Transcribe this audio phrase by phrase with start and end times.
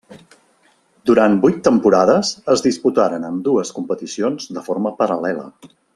[1.09, 5.47] Durant vuit temporades es disputaren ambdues competicions de forma paral·lela.